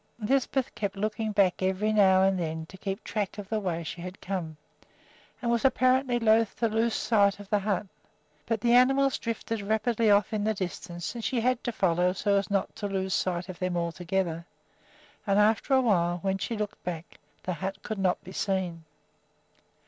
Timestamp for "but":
8.47-8.61